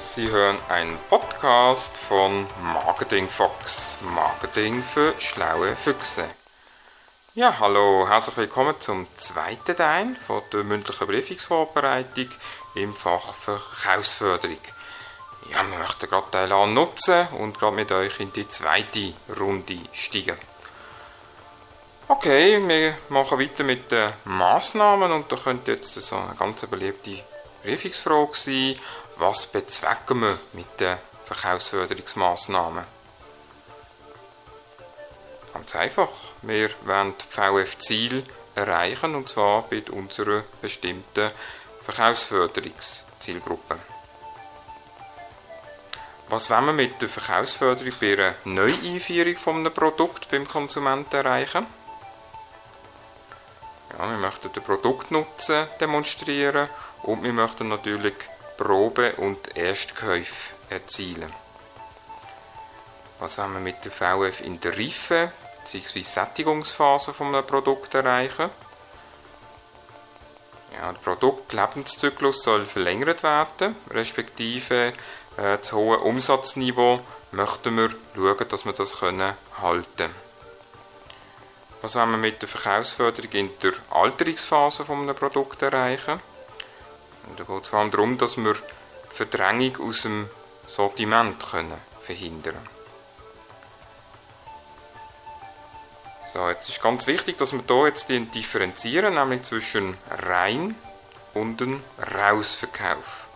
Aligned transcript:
Sie 0.00 0.30
hören 0.30 0.58
einen 0.68 0.96
Podcast 1.10 1.96
von 1.96 2.46
Marketing 2.62 3.28
Fox. 3.28 3.98
Marketing 4.00 4.82
für 4.84 5.12
schlaue 5.18 5.74
Füchse. 5.74 6.30
Ja, 7.34 7.58
hallo, 7.58 8.06
herzlich 8.08 8.36
willkommen 8.36 8.76
zum 8.78 9.08
zweiten 9.14 9.76
Teil 9.76 10.16
von 10.24 10.42
der 10.52 10.62
mündlichen 10.62 11.06
Briefungsvorbereitung 11.06 12.28
im 12.76 12.94
Fach 12.94 13.34
Verkaufsförderung. 13.34 14.60
Ja, 15.50 15.68
wir 15.68 15.78
möchten 15.78 16.08
gerade 16.08 16.30
Teil 16.30 16.52
an 16.52 16.74
nutzen 16.74 17.26
und 17.38 17.58
gerade 17.58 17.74
mit 17.74 17.90
euch 17.90 18.20
in 18.20 18.32
die 18.32 18.46
zweite 18.46 19.14
Runde 19.38 19.80
steigen. 19.92 20.38
Okay, 22.06 22.62
wir 22.66 22.96
machen 23.08 23.40
weiter 23.40 23.64
mit 23.64 23.90
den 23.90 24.12
Massnahmen 24.24 25.10
und 25.10 25.30
da 25.32 25.36
könnte 25.36 25.72
jetzt 25.72 25.94
so 25.94 26.16
eine 26.16 26.36
ganz 26.36 26.64
beliebte 26.66 27.24
Prüfungsfrage 27.62 28.34
sein, 28.34 28.76
was 29.18 29.46
bezwecken 29.46 30.20
wir 30.20 30.38
mit 30.52 30.80
den 30.80 30.96
Verkaufsförderungsmaßnahmen? 31.26 32.84
Ganz 35.52 35.74
einfach, 35.74 36.08
wir 36.42 36.70
wollen 36.84 37.14
die 37.18 37.24
VF-Ziel 37.28 38.24
erreichen 38.54 39.14
und 39.16 39.28
zwar 39.28 39.62
bei 39.62 39.82
unserer 39.90 40.44
bestimmten 40.62 41.32
Verkaufsförderungszielgruppe. 41.84 43.78
Was 46.28 46.48
wollen 46.50 46.66
wir 46.66 46.72
mit 46.72 47.02
der 47.02 47.08
Verkaufsförderung 47.08 47.94
bei 48.00 48.12
einer 48.12 48.34
Neueinführung 48.44 49.36
von 49.36 49.56
einem 49.56 49.74
Produkt 49.74 50.30
beim 50.30 50.46
Konsumenten 50.46 51.16
erreichen? 51.16 51.66
Ja, 53.98 54.08
wir 54.08 54.18
möchten 54.18 54.52
den 54.52 54.62
Produktnutzen 54.62 55.66
demonstrieren 55.80 56.68
und 57.02 57.24
wir 57.24 57.32
möchten 57.32 57.68
natürlich 57.68 58.14
Probe- 58.58 59.14
und 59.16 59.56
Erstkäufe 59.56 60.54
erzielen. 60.68 61.32
Was 63.20 63.38
wollen 63.38 63.54
wir 63.54 63.60
mit 63.60 63.84
der 63.84 63.92
VF 63.92 64.40
in 64.42 64.60
der 64.60 64.76
Reife 64.76 65.32
bzw. 65.64 66.02
Sättigungsphase 66.02 67.14
von 67.14 67.34
einem 67.34 67.46
Produkt 67.46 67.94
erreichen? 67.94 68.50
Ja, 70.74 70.92
der 70.92 71.00
Produktlebenszyklus 71.00 72.42
soll 72.42 72.66
verlängert 72.66 73.22
werden, 73.22 73.76
respektive 73.90 74.92
äh, 75.36 75.58
das 75.58 75.72
hohe 75.72 75.98
Umsatzniveau 75.98 77.00
möchten 77.32 77.76
wir 77.76 77.90
schauen, 78.14 78.48
dass 78.48 78.64
wir 78.64 78.72
das 78.72 78.98
können 78.98 79.34
halten. 79.62 80.10
Was 81.80 81.94
wollen 81.94 82.10
wir 82.10 82.18
mit 82.18 82.42
der 82.42 82.48
Verkaufsförderung 82.48 83.30
in 83.32 83.50
der 83.62 83.72
Alterungsphase 83.90 84.84
von 84.84 85.02
einem 85.02 85.14
Produkt 85.14 85.62
erreichen? 85.62 86.20
Und 87.28 87.38
da 87.38 87.44
geht 87.44 87.62
es 87.62 87.68
vor 87.68 87.80
allem 87.80 87.90
darum, 87.90 88.18
dass 88.18 88.36
wir 88.36 88.54
die 88.54 89.14
Verdrängung 89.14 89.88
aus 89.88 90.02
dem 90.02 90.28
Sortiment 90.66 91.44
können 91.50 91.80
verhindern 92.02 92.56
So, 96.32 96.46
jetzt 96.50 96.68
ist 96.68 96.82
ganz 96.82 97.06
wichtig, 97.06 97.38
dass 97.38 97.52
wir 97.52 97.62
hier 97.66 97.86
jetzt 97.86 98.10
differenzieren, 98.10 99.14
nämlich 99.14 99.44
zwischen 99.44 99.96
Rein- 100.10 100.74
und 101.32 101.62
einem 101.62 101.82
Rausverkauf. 101.98 103.28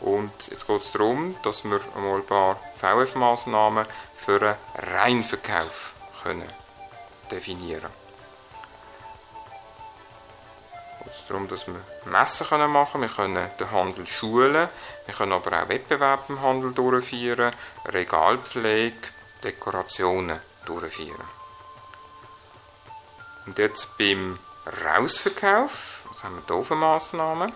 Und 0.00 0.30
jetzt 0.48 0.64
geht 0.64 0.80
es 0.80 0.92
darum, 0.92 1.34
dass 1.42 1.64
wir 1.64 1.80
einmal 1.96 2.20
ein 2.20 2.26
paar 2.26 2.60
VF-Maßnahmen 2.80 3.86
für 4.16 4.40
einen 4.40 4.56
Reinverkauf 4.94 5.94
können 6.22 6.48
definieren. 7.32 7.90
Es 11.10 11.18
geht 11.18 11.30
darum, 11.30 11.48
dass 11.48 11.66
wir 11.66 11.80
Messen 12.04 12.70
machen 12.70 13.00
können, 13.00 13.02
wir 13.02 13.08
können 13.08 13.50
den 13.58 13.70
Handel 13.70 14.06
schulen, 14.06 14.68
wir 15.06 15.14
können 15.14 15.32
aber 15.32 15.62
auch 15.62 15.68
Wettbewerbe 15.68 16.24
im 16.28 16.40
Handel 16.40 16.72
durchführen, 16.72 17.54
Regalpflege, 17.86 19.08
Dekorationen 19.42 20.40
durchführen. 20.64 21.28
Und 23.46 23.58
jetzt 23.58 23.96
beim 23.98 24.38
Rausverkauf, 24.84 26.02
was 26.08 26.24
haben 26.24 26.42
wir 26.46 26.56
hier 26.56 26.64
für 26.64 26.74
Massnahmen? 26.74 27.52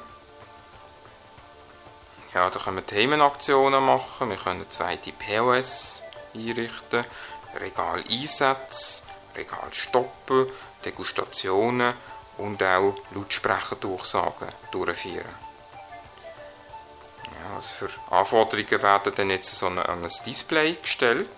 Ja, 2.32 2.48
da 2.48 2.60
können 2.60 2.76
wir 2.76 2.86
Themenaktionen 2.86 3.84
machen, 3.84 4.30
wir 4.30 4.36
können 4.36 4.70
zweite 4.70 5.10
POS 5.10 6.03
einrichten, 6.32 7.04
Regaleinsätze, 7.58 9.03
Regal 9.34 9.72
stoppen, 9.72 10.47
Degustationen 10.84 11.94
und 12.40 12.62
auch 12.62 12.94
Lautsprecherdurchsagen 13.14 14.48
durchführen. 14.70 15.34
Ja, 17.24 17.56
was 17.56 17.70
für 17.70 17.88
Anforderungen 18.10 18.82
werden 18.82 19.14
denn 19.14 19.30
jetzt 19.30 19.54
so 19.54 19.66
an 19.66 19.78
ein 19.78 20.10
Display 20.26 20.74
gestellt? 20.74 21.28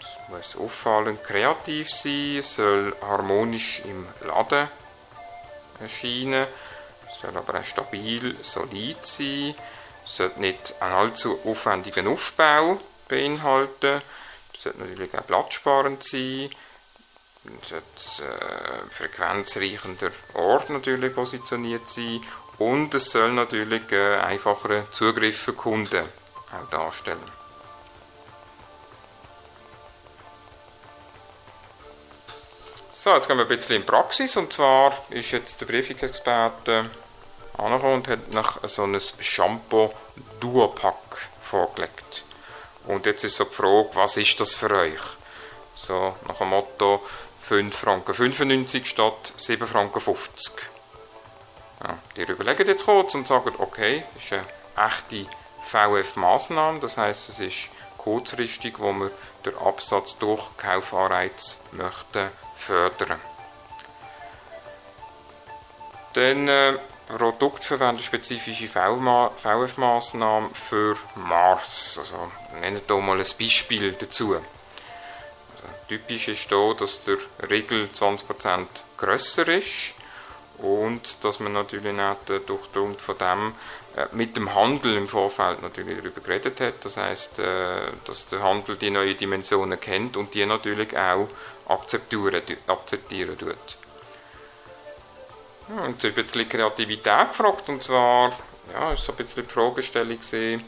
Es 0.00 0.28
muss 0.28 0.56
auffallend 0.56 1.22
kreativ 1.24 1.90
sein, 1.90 2.42
soll 2.42 2.96
harmonisch 3.02 3.80
im 3.84 4.06
Laden 4.24 4.68
erscheinen, 5.80 6.46
soll 7.20 7.36
aber 7.36 7.60
auch 7.60 7.64
stabil, 7.64 8.36
solid 8.42 9.04
sein, 9.04 9.54
sollte 10.04 10.40
nicht 10.40 10.74
einen 10.80 10.94
allzu 10.94 11.38
aufwendigen 11.44 12.08
Aufbau 12.08 12.80
beinhalten, 13.08 14.02
sollte 14.56 14.78
natürlich 14.78 15.14
auch 15.16 15.26
platzsparend 15.26 16.02
sein, 16.02 16.50
sollte 17.62 18.22
äh, 18.22 18.90
frequenzreichender 18.90 20.10
Ort 20.34 20.70
natürlich 20.70 21.14
positioniert 21.14 21.88
sein 21.88 22.20
und 22.58 22.94
es 22.94 23.10
soll 23.10 23.32
natürlich 23.32 23.90
äh, 23.92 24.16
einfachere 24.16 24.90
Zugriff 24.90 25.42
für 25.42 25.52
Kunden 25.52 26.04
auch 26.52 26.70
darstellen. 26.70 27.38
So, 32.90 33.14
jetzt 33.14 33.28
gehen 33.28 33.36
wir 33.36 33.44
ein 33.44 33.48
bisschen 33.48 33.76
in 33.76 33.82
die 33.82 33.86
Praxis 33.86 34.36
und 34.36 34.52
zwar 34.52 34.92
ist 35.10 35.30
jetzt 35.30 35.60
der 35.60 35.66
Briefungsexperte 35.66 36.90
angekommen 37.56 37.94
und 37.94 38.08
hat 38.08 38.32
nach 38.32 38.58
so 38.68 38.82
einem 38.82 39.00
Shampoo 39.20 39.92
Duopack 40.40 41.28
vorgelegt. 41.42 42.24
Und 42.86 43.06
jetzt 43.06 43.22
ist 43.22 43.36
so 43.36 43.44
die 43.44 43.54
Frage, 43.54 43.90
was 43.94 44.16
ist 44.16 44.40
das 44.40 44.54
für 44.54 44.70
euch? 44.70 45.00
So 45.76 46.16
nach 46.26 46.38
dem 46.38 46.48
Motto 46.48 47.02
5 47.48 47.74
Franken 47.74 48.12
95 48.12 48.86
statt 48.86 49.32
7 49.38 49.66
Franken 49.66 50.00
50. 50.00 50.52
Ja, 51.82 51.96
die 52.14 52.22
überlegen 52.22 52.66
jetzt 52.66 52.84
kurz 52.84 53.14
und 53.14 53.26
sagen, 53.26 53.54
okay, 53.56 54.04
das 54.14 54.24
ist 54.24 54.32
eine 54.34 54.44
echte 54.86 55.26
VF-Maßnahme, 55.64 56.80
das 56.80 56.98
heißt, 56.98 57.30
es 57.30 57.40
ist 57.40 57.70
kurzfristig, 57.96 58.78
wo 58.78 58.92
wir 58.92 59.10
den 59.46 59.56
Absatz 59.56 60.18
durch 60.18 60.42
Kaufanreiz 60.58 61.62
möchten 61.72 62.28
fördern. 62.54 63.18
Dann 66.12 66.48
äh, 66.48 66.74
Produktverwendung 67.06 68.02
spezifische 68.02 68.68
VF-Maßnahmen 68.68 70.54
für 70.54 70.98
Mars. 71.14 71.96
Also 71.98 72.30
nennen 72.60 72.82
hier 72.86 72.96
mal 72.98 73.18
ein 73.18 73.26
Beispiel 73.38 73.92
dazu. 73.92 74.36
Typisch 75.88 76.28
ist 76.28 76.48
hier, 76.48 76.74
dass 76.78 77.02
der 77.04 77.16
Regel 77.48 77.88
20% 77.94 78.66
grösser 78.96 79.48
ist 79.48 79.94
und 80.58 81.24
dass 81.24 81.40
man 81.40 81.52
natürlich 81.52 81.98
auch 81.98 82.16
durch 82.24 82.72
Grund 82.72 83.00
von 83.00 83.16
dem 83.16 83.54
äh, 83.96 84.06
mit 84.12 84.36
dem 84.36 84.54
Handel 84.54 84.96
im 84.96 85.08
Vorfeld 85.08 85.62
natürlich 85.62 85.98
darüber 85.98 86.20
geredet 86.20 86.60
hat. 86.60 86.84
Das 86.84 86.96
heißt, 86.96 87.38
äh, 87.38 87.92
dass 88.04 88.26
der 88.28 88.42
Handel 88.42 88.76
die 88.76 88.90
neuen 88.90 89.16
Dimensionen 89.16 89.80
kennt 89.80 90.16
und 90.16 90.34
die 90.34 90.44
natürlich 90.44 90.96
auch 90.96 91.28
akzeptieren, 91.68 92.42
akzeptieren 92.66 93.38
tut. 93.38 93.56
Ja, 95.68 95.84
und 95.84 95.96
es 95.98 96.04
ist 96.04 96.10
ein 96.10 96.22
bisschen 96.22 96.48
Kreativität 96.48 97.28
gefragt, 97.30 97.68
und 97.68 97.82
zwar, 97.82 98.32
ja, 98.72 98.92
ist 98.92 99.04
so 99.04 99.12
ein 99.12 99.16
bisschen 99.16 99.46
die 99.46 99.52
Fragestellung 99.52 100.18
gesehen, 100.18 100.64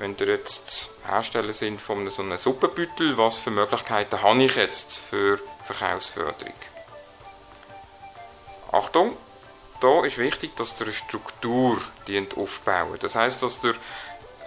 wenn 0.00 0.16
ihr 0.18 0.28
jetzt 0.28 0.88
Hersteller 1.06 1.52
sind 1.52 1.78
von 1.78 2.08
so 2.08 2.22
einem 2.22 2.38
Suppenbüttel, 2.38 3.18
was 3.18 3.36
für 3.36 3.50
Möglichkeiten 3.50 4.22
habe 4.22 4.42
ich 4.42 4.56
jetzt 4.56 4.96
für 4.96 5.38
Verkaufsförderung? 5.66 6.54
Achtung, 8.72 9.16
da 9.82 10.02
ist 10.04 10.16
wichtig, 10.16 10.56
dass 10.56 10.80
ihr 10.80 10.86
eine 10.86 10.94
Struktur 10.94 11.78
aufbauen. 12.34 12.96
Das 13.00 13.14
heißt, 13.14 13.42
dass 13.42 13.62
ihr 13.62 13.74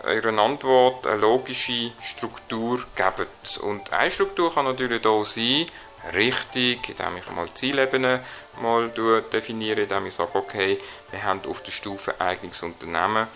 eurer 0.03 0.35
Antwort 0.39 1.05
eine 1.05 1.17
logische 1.17 1.91
Struktur 2.01 2.83
gebt. 2.95 3.57
Und 3.59 3.94
eine 3.94 4.09
Struktur 4.09 4.51
kann 4.51 4.65
natürlich 4.65 5.03
hier 5.03 5.25
sein, 5.25 5.67
richtig, 6.15 6.89
indem 6.89 7.17
ich 7.17 7.29
mal 7.29 7.53
Zielebene 7.53 8.21
mal 8.59 8.89
definiere, 9.31 9.83
indem 9.83 10.07
ich 10.07 10.15
sage, 10.15 10.31
okay, 10.33 10.79
wir 11.11 11.23
haben 11.23 11.41
auf 11.47 11.61
der 11.61 11.71
Stufe 11.71 12.19
Eignungsunternehmen 12.19 13.27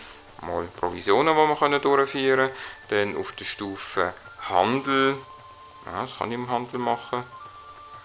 mal 0.42 0.68
Provisionen, 0.76 1.36
die 1.36 1.42
wir 1.42 1.80
durchführen 1.80 2.50
können, 2.90 3.14
dann 3.14 3.18
auf 3.18 3.32
der 3.34 3.46
Stufe 3.46 4.14
Handel, 4.50 5.18
ja, 5.86 6.02
das 6.02 6.18
kann 6.18 6.32
ich 6.32 6.36
im 6.36 6.50
Handel 6.50 6.80
machen, 6.80 7.24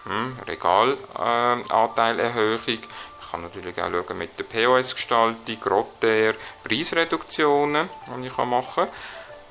hm, 0.04 0.38
Regalanteilerhöhung, 0.46 2.60
ich 2.66 2.80
kann 3.30 3.42
natürlich 3.42 3.80
auch 3.80 3.90
schauen 3.90 4.18
mit 4.18 4.38
der 4.38 4.44
POS-Gestaltung, 4.44 5.60
Grotter, 5.60 6.34
Preisreduktionen, 6.64 7.88
die 8.18 8.26
ich 8.26 8.36
machen 8.36 8.86
kann. 8.86 8.88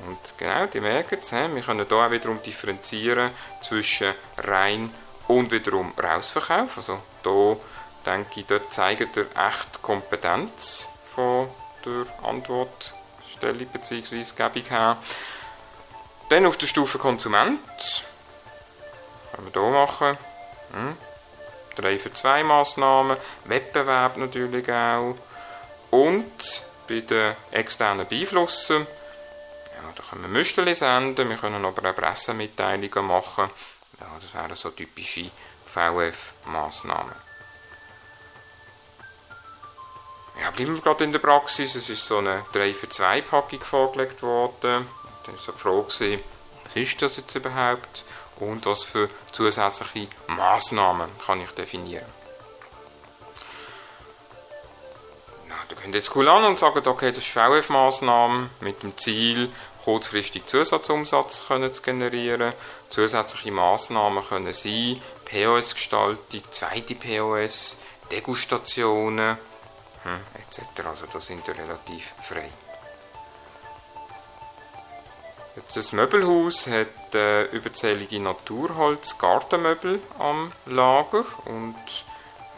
Und 0.07 0.37
genau, 0.37 0.65
die 0.65 0.79
merken 0.79 1.19
es, 1.19 1.31
wir 1.31 1.61
können 1.61 1.85
hier 1.87 1.97
auch 1.97 2.11
wiederum 2.11 2.41
differenzieren 2.41 3.31
zwischen 3.61 4.13
rein 4.37 4.93
und 5.27 5.51
wiederum 5.51 5.93
Rausverkauf. 5.97 6.77
Also 6.77 6.99
hier 7.23 7.57
denke 8.05 8.41
ich, 8.41 8.45
dort 8.47 8.73
zeigt 8.73 9.17
er 9.17 9.47
echt 9.47 9.81
Kompetenz 9.81 10.89
von 11.15 11.49
der 11.85 12.05
Antwortstellung 12.23 13.67
bzw. 13.71 14.23
Gebung 14.35 14.69
her. 14.69 14.97
Dann 16.29 16.45
auf 16.45 16.57
der 16.57 16.67
Stufe 16.67 16.97
Konsument 16.97 18.03
können 19.33 19.53
wir 19.53 19.61
hier 19.61 19.71
machen. 19.71 20.17
Hm. 20.73 20.97
3 21.75 21.97
für 21.97 22.13
2 22.13 22.43
Massnahmen, 22.43 23.17
Wettbewerb 23.45 24.17
natürlich 24.17 24.69
auch. 24.71 25.15
Und 25.89 26.63
bei 26.87 27.01
den 27.01 27.35
externen 27.51 28.07
Beeinflussen, 28.07 28.87
ja, 29.75 29.91
da 29.95 30.03
können 30.03 30.23
wir 30.23 30.29
Müsterli 30.29 30.75
senden, 30.75 31.29
wir 31.29 31.37
können 31.37 31.65
aber 31.65 31.89
auch 31.89 31.95
Pressemitteilungen 31.95 33.05
machen. 33.05 33.49
Ja, 33.99 34.07
das 34.21 34.33
wären 34.33 34.55
so 34.55 34.69
typische 34.71 35.31
VF-Massnahmen. 35.65 37.30
Ja, 40.51 40.57
bleiben 40.57 40.75
wir 40.75 40.81
gerade 40.81 41.03
in 41.03 41.11
der 41.11 41.19
Praxis. 41.19 41.75
Es 41.75 41.89
ist 41.89 42.05
so 42.05 42.17
eine 42.17 42.45
3 42.51 42.73
für 42.73 42.89
2 42.89 43.21
Packung 43.21 43.61
vorgelegt 43.61 44.21
worden. 44.21 44.87
Dann 45.25 45.35
war 45.35 45.39
so 45.39 45.51
die 45.51 45.59
Frage, 45.59 46.19
was 46.65 46.75
ist 46.75 47.01
das 47.01 47.17
jetzt 47.17 47.35
überhaupt? 47.35 48.03
und 48.41 48.65
was 48.65 48.83
für 48.83 49.09
zusätzliche 49.31 50.07
Maßnahmen 50.27 51.09
kann 51.25 51.41
ich 51.41 51.51
definieren. 51.51 52.05
Ja, 55.47 55.55
da 55.69 55.75
könnt 55.75 55.95
jetzt 55.95 56.15
cool 56.15 56.27
an 56.27 56.43
und 56.43 56.59
sagen, 56.59 56.85
okay, 56.85 57.11
das 57.11 57.19
ist 57.19 57.37
VF-Maßnahme 57.37 58.49
mit 58.59 58.83
dem 58.83 58.97
Ziel, 58.97 59.51
kurzfristig 59.83 60.47
Zusatzumsatz 60.47 61.43
können 61.47 61.73
zu 61.73 61.81
generieren. 61.81 62.53
Zusätzliche 62.89 63.51
Maßnahmen 63.51 64.23
können 64.25 64.53
sein 64.53 65.01
POS-Gestaltung, 65.25 66.43
zweite 66.51 66.95
POS, 66.95 67.77
Degustationen 68.11 69.37
hm, 70.03 70.19
etc. 70.35 70.85
Also 70.85 71.05
da 71.11 71.19
sind 71.19 71.45
wir 71.47 71.57
relativ 71.57 72.13
frei. 72.21 72.49
Jetzt 75.55 75.75
das 75.75 75.91
Möbelhaus 75.91 76.67
hat 76.67 77.13
äh, 77.13 77.43
überzählige 77.51 78.21
Naturholz-Gartenmöbel 78.21 80.01
am 80.17 80.53
Lager 80.65 81.25
und 81.43 81.75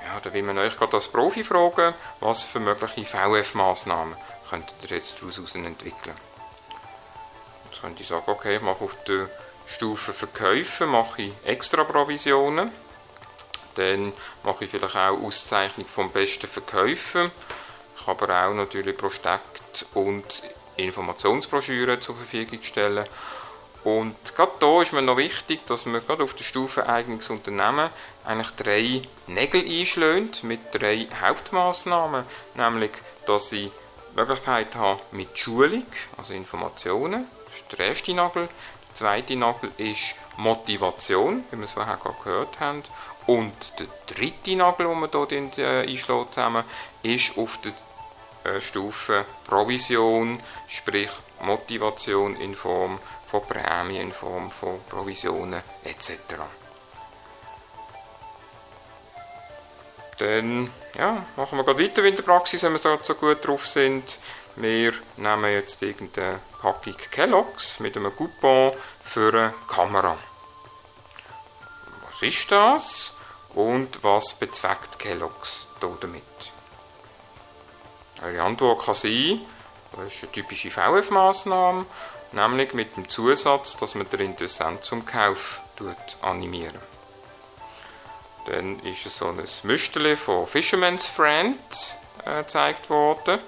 ja, 0.06 0.20
da 0.22 0.32
will 0.32 0.44
man 0.44 0.60
euch 0.60 0.78
gerade 0.78 0.98
als 0.98 1.08
Profi 1.08 1.44
fragen, 1.44 1.96
was 2.20 2.44
für 2.44 2.60
mögliche 2.60 3.04
VF-Maßnahmen 3.04 4.16
könntet 4.50 4.76
ihr 4.84 4.98
jetzt 4.98 5.16
daraus 5.20 5.56
entwickeln. 5.56 6.16
Jetzt 7.66 7.82
könnt 7.82 8.00
ihr 8.00 8.06
sagen, 8.06 8.26
okay, 8.28 8.58
ich 8.58 8.62
mache 8.62 8.84
auf 8.84 8.96
der 9.08 9.28
Stufe 9.66 10.14
Verkäufe 10.14 10.86
mache 10.86 11.24
ich 11.24 11.34
extra 11.46 11.84
Provisionen. 11.84 12.72
Dann 13.76 14.14
mache 14.44 14.66
ich 14.66 14.72
vielleicht 14.72 14.96
auch 14.96 15.24
Auszeichnung 15.24 15.88
vom 15.88 16.12
besten 16.12 16.48
Verkäufer. 16.48 17.32
Ich 17.98 18.08
habe 18.08 18.24
aber 18.24 18.48
auch 18.48 18.54
natürlich 18.54 18.98
Prospekt 18.98 19.86
und 19.94 20.44
Informationsbroschüren 20.78 22.02
zur 22.02 22.16
Verfügung 22.16 22.62
stellen. 22.64 23.08
Und 23.84 24.16
gerade 24.36 24.54
da 24.60 24.82
ist 24.82 24.94
mir 24.94 25.02
noch 25.02 25.18
wichtig, 25.18 25.66
dass 25.66 25.86
man 25.86 26.06
gerade 26.06 26.24
auf 26.24 26.34
der 26.34 26.46
Stufe 26.46 26.88
Eignungsunternehmen 26.88 27.90
eigentlich 28.24 28.52
drei 28.52 29.02
Nägel 29.28 29.66
einschlägt 29.66 30.44
mit 30.44 30.60
drei 30.72 31.08
Hauptmaßnahmen, 31.22 32.24
nämlich, 32.56 32.92
dass 33.26 33.52
ich 33.52 33.72
die 34.12 34.16
Möglichkeit 34.16 34.76
habe 34.76 35.02
mit 35.12 35.38
Schulung, 35.38 35.86
also 36.18 36.34
Informationen, 36.34 37.28
das 37.46 37.56
ist 37.62 37.78
der 37.78 37.88
erste 37.88 38.14
Nagel. 38.14 38.48
Zweite 38.94 39.36
Nagel 39.36 39.72
ist 39.78 40.16
Motivation, 40.38 41.44
wie 41.52 41.58
wir 41.58 41.66
es 41.66 41.72
vorher 41.72 41.98
gerade 41.98 42.18
gehört 42.24 42.60
haben. 42.60 42.84
Und 43.26 43.80
der 43.80 43.88
dritte 44.08 44.56
Nagel, 44.56 44.88
den 44.88 45.02
wir 45.02 45.56
hier 45.56 45.68
äh, 45.68 45.90
einschlägt 45.90 46.34
zusammen, 46.34 46.64
ist 47.02 47.38
auf 47.38 47.60
der 47.62 47.74
äh, 48.44 48.60
Stufe 48.60 49.26
Provision, 49.48 50.42
sprich 50.68 51.10
Motivation 51.42 52.36
in 52.36 52.56
Form 52.56 53.00
von 53.28 53.46
Prämien, 53.46 54.08
in 54.08 54.12
Form 54.12 54.52
von 54.52 54.80
Provisionen 54.90 55.62
etc. 55.84 56.20
Dann 60.18 60.72
ja, 60.98 61.26
machen 61.36 61.58
wir 61.58 61.64
gerade 61.64 61.84
weiter 61.84 62.04
in 62.04 62.16
der 62.16 62.24
Praxis, 62.24 62.64
wenn 62.64 62.74
wir 62.74 63.00
so 63.04 63.16
gut 63.16 63.46
drauf 63.46 63.66
sind. 63.66 64.20
Wir 64.56 64.94
nehmen 65.18 65.52
jetzt 65.52 65.82
irgendeine 65.82 66.40
Packung 66.62 66.96
Kellogg's 67.10 67.80
mit 67.80 67.98
einem 67.98 68.16
Coupon 68.16 68.74
für 69.02 69.34
eine 69.34 69.54
Kamera. 69.68 70.18
Was 72.06 72.22
ist 72.22 72.52
das 72.52 73.14
und 73.56 74.04
was 74.04 74.36
bezweckt 74.36 75.00
Kellogg's 75.00 75.68
damit? 75.80 76.24
Eure 78.22 78.44
Antwort 78.44 78.86
kann 78.86 78.96
sein, 78.96 79.42
das 79.92 80.14
ist 80.14 80.24
eine 80.24 80.32
typische 80.32 80.70
VF-Maßnahme, 80.70 81.86
nämlich 82.32 82.74
mit 82.74 82.96
dem 82.96 83.10
Zusatz, 83.10 83.76
dass 83.78 83.96
man 83.96 84.08
den 84.10 84.20
Interessent 84.20 84.84
zum 84.84 85.04
Kauf 85.06 85.62
animieren. 86.22 86.80
Dann 88.46 88.80
ist 88.82 89.04
so 89.10 89.28
ein 89.30 89.44
Müsterli 89.64 90.16
von 90.16 90.46
Fisherman's 90.46 91.08
Friend 91.08 91.58
äh, 92.26 92.44
gezeigt 92.44 92.90
worden. 92.90 93.40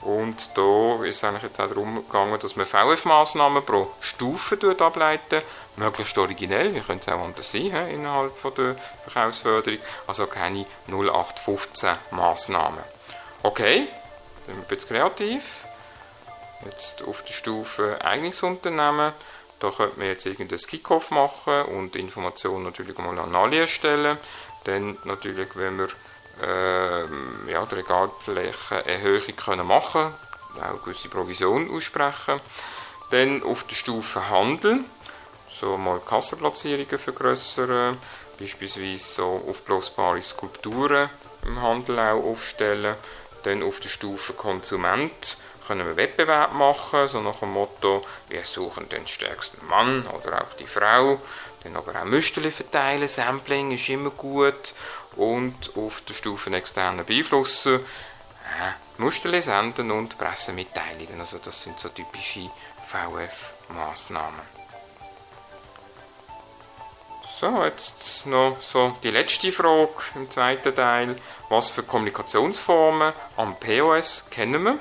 Und 0.00 0.56
da 0.56 1.04
ist 1.04 1.16
es 1.16 1.24
eigentlich 1.24 1.42
jetzt 1.42 1.60
auch 1.60 1.68
darum 1.68 1.96
gegangen, 1.96 2.38
dass 2.38 2.54
man 2.54 2.66
VF-Maßnahmen 2.66 3.64
pro 3.64 3.90
Stufe 4.00 4.56
ableiten, 4.78 5.42
möglichst 5.76 6.16
originell, 6.16 6.72
wie 6.74 6.80
könnte 6.80 7.10
es 7.10 7.16
auch 7.16 7.24
anders 7.24 7.50
sein 7.50 7.88
innerhalb 7.90 8.36
von 8.36 8.54
der 8.54 8.76
Verkaufsförderung, 9.06 9.80
also 10.06 10.26
keine 10.28 10.66
0815 10.86 11.96
Maßnahmen. 12.12 12.84
Okay, 13.42 13.88
dann 14.46 14.56
sind 14.56 14.70
wir 14.70 14.76
bisschen 14.76 14.88
kreativ. 14.88 15.64
Jetzt 16.64 17.02
auf 17.02 17.22
der 17.22 17.32
Stufe 17.32 17.98
Eignungsunternehmen. 18.00 19.12
Da 19.60 19.70
könnte 19.70 19.98
man 19.98 20.08
jetzt 20.08 20.26
irgendein 20.26 20.58
Kickoff 20.58 21.10
machen 21.10 21.62
und 21.62 21.96
Informationen 21.96 22.64
natürlich 22.64 22.96
mal 22.98 23.18
an 23.18 23.34
alle 23.34 23.60
erstellen. 23.60 24.18
Dann 24.64 24.96
natürlich, 25.04 25.48
wenn 25.56 25.78
wir 25.78 25.88
äh, 26.42 27.50
ja, 27.50 27.66
die 27.66 27.74
Regalflächenerhöhung 27.74 29.36
können 29.36 29.66
machen 29.66 30.12
können, 30.54 30.64
auch 30.64 30.82
gewisse 30.82 31.08
Provision 31.08 31.70
aussprechen. 31.70 32.40
Dann 33.10 33.42
auf 33.42 33.64
der 33.64 33.74
Stufe 33.74 34.28
Handel, 34.28 34.80
so 35.52 35.76
mal 35.76 36.00
Kassenplatzierungen 36.00 36.98
vergrößern, 36.98 37.98
beispielsweise 38.38 38.98
so 38.98 39.44
aufblasbare 39.48 40.22
Skulpturen 40.22 41.10
im 41.44 41.60
Handel 41.62 41.98
auch 41.98 42.22
aufstellen 42.22 42.96
dann 43.44 43.62
auf 43.62 43.80
der 43.80 43.88
Stufe 43.88 44.32
Konsument 44.32 45.36
können 45.66 45.86
wir 45.86 45.96
Wettbewerb 45.96 46.54
machen, 46.54 47.08
so 47.08 47.20
nach 47.20 47.40
dem 47.40 47.52
Motto, 47.52 48.02
wir 48.28 48.44
suchen 48.44 48.88
den 48.88 49.06
stärksten 49.06 49.66
Mann 49.66 50.06
oder 50.06 50.42
auch 50.42 50.54
die 50.54 50.66
Frau. 50.66 51.20
Dann 51.62 51.76
aber 51.76 52.00
auch 52.00 52.04
Müsterli 52.04 52.50
verteilen, 52.50 53.08
Sampling 53.08 53.72
ist 53.72 53.88
immer 53.88 54.10
gut. 54.10 54.74
Und 55.16 55.72
auf 55.76 56.00
der 56.02 56.14
Stufe 56.14 56.50
externer 56.54 57.04
Beeinflussen 57.04 57.80
äh, 58.48 59.00
Musterli 59.00 59.42
senden 59.42 59.90
und 59.90 60.18
Pressemitteilungen. 60.18 61.20
Also 61.20 61.38
das 61.38 61.62
sind 61.62 61.78
so 61.78 61.88
typische 61.88 62.50
VF-Maßnahmen. 62.86 64.58
So, 67.40 67.64
jetzt 67.64 68.26
noch 68.26 68.60
so 68.60 68.96
die 69.04 69.10
letzte 69.10 69.52
Frage 69.52 69.92
im 70.16 70.28
zweiten 70.28 70.74
Teil. 70.74 71.14
Was 71.48 71.70
für 71.70 71.84
Kommunikationsformen 71.84 73.12
am 73.36 73.54
POS 73.60 74.26
kennen 74.28 74.64
wir? 74.64 74.78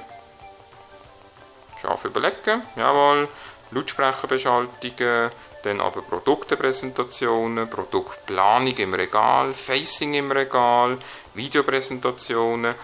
Scharf 1.79 2.05
überlegen, 2.05 2.63
jawohl. 2.75 3.29
Lautsprecherbeschaltungen, 3.71 5.31
dann 5.63 5.81
aber 5.81 6.01
Produktepräsentationen, 6.01 7.69
Produktplanung 7.69 8.77
im 8.77 8.93
Regal, 8.93 9.53
Facing 9.53 10.13
im 10.13 10.31
Regal, 10.31 10.97
Videopräsentationen 11.33 12.75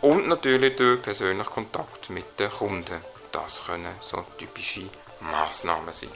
und 0.00 0.28
natürlich 0.28 0.76
der 0.76 0.96
persönliche 0.96 1.50
Kontakt 1.50 2.10
mit 2.10 2.38
den 2.38 2.50
Kunden. 2.50 3.00
Das 3.32 3.62
können 3.66 3.96
so 4.00 4.24
typische 4.38 4.90
Maßnahmen 5.20 5.92
sein. 5.92 6.10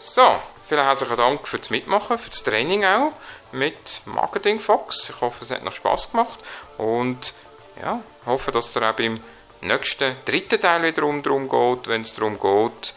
So, 0.00 0.40
vielen 0.68 0.84
herzlichen 0.84 1.16
Dank 1.16 1.48
fürs 1.48 1.70
Mitmachen, 1.70 2.18
für 2.18 2.30
das 2.30 2.42
Training 2.42 2.84
auch 2.84 3.12
mit 3.50 4.02
Marketing 4.04 4.60
Fox. 4.60 5.10
Ich 5.10 5.20
hoffe, 5.20 5.44
es 5.44 5.50
hat 5.50 5.64
noch 5.64 5.74
Spaß 5.74 6.12
gemacht 6.12 6.38
und 6.76 7.34
ja, 7.80 8.00
hoffe, 8.26 8.52
dass 8.52 8.76
ihr 8.76 8.82
auch 8.82 8.94
beim 8.94 9.20
nächsten 9.60 10.16
dritten 10.24 10.60
Teil 10.60 10.82
wieder 10.82 11.02
darum 11.22 11.48
geht, 11.48 11.88
wenn 11.88 12.02
es 12.02 12.14
darum 12.14 12.38
geht, 12.38 12.94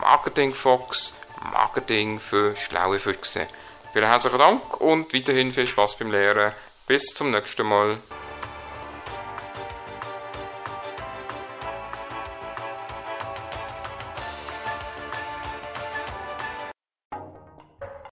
Marketing 0.00 0.52
Fox, 0.52 1.14
Marketing 1.52 2.20
für 2.20 2.56
schlaue 2.56 2.98
Füchse. 2.98 3.48
Vielen 3.92 4.06
herzlichen 4.06 4.38
Dank 4.38 4.80
und 4.80 5.12
weiterhin 5.12 5.52
viel 5.52 5.66
Spaß 5.66 5.96
beim 5.98 6.10
Lehren. 6.10 6.52
Bis 6.86 7.06
zum 7.06 7.30
nächsten 7.30 7.66
Mal. 7.66 7.98